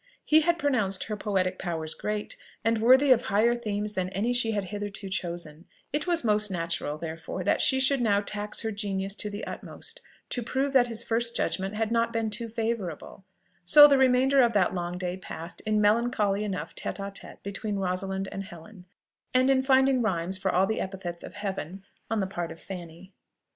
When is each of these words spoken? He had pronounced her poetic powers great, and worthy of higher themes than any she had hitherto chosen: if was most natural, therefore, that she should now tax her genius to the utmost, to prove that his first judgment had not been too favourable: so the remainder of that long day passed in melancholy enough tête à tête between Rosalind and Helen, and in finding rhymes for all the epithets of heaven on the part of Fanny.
He 0.25 0.41
had 0.41 0.57
pronounced 0.57 1.03
her 1.03 1.15
poetic 1.15 1.59
powers 1.59 1.93
great, 1.93 2.35
and 2.65 2.79
worthy 2.81 3.11
of 3.11 3.21
higher 3.25 3.55
themes 3.55 3.93
than 3.93 4.09
any 4.09 4.33
she 4.33 4.53
had 4.53 4.63
hitherto 4.63 5.11
chosen: 5.11 5.65
if 5.93 6.07
was 6.07 6.23
most 6.23 6.49
natural, 6.49 6.97
therefore, 6.97 7.43
that 7.43 7.61
she 7.61 7.79
should 7.79 8.01
now 8.01 8.19
tax 8.19 8.61
her 8.61 8.71
genius 8.71 9.13
to 9.13 9.29
the 9.29 9.45
utmost, 9.45 10.01
to 10.29 10.41
prove 10.41 10.73
that 10.73 10.87
his 10.87 11.03
first 11.03 11.35
judgment 11.35 11.75
had 11.75 11.91
not 11.91 12.11
been 12.11 12.31
too 12.31 12.49
favourable: 12.49 13.23
so 13.63 13.87
the 13.87 13.99
remainder 13.99 14.41
of 14.41 14.53
that 14.53 14.73
long 14.73 14.97
day 14.97 15.17
passed 15.17 15.61
in 15.67 15.79
melancholy 15.79 16.43
enough 16.43 16.73
tête 16.73 16.97
à 16.97 17.15
tête 17.15 17.43
between 17.43 17.75
Rosalind 17.75 18.27
and 18.31 18.45
Helen, 18.45 18.85
and 19.35 19.51
in 19.51 19.61
finding 19.61 20.01
rhymes 20.01 20.35
for 20.35 20.51
all 20.51 20.65
the 20.65 20.81
epithets 20.81 21.21
of 21.21 21.33
heaven 21.35 21.83
on 22.09 22.19
the 22.21 22.25
part 22.25 22.51
of 22.51 22.59
Fanny. 22.59 23.13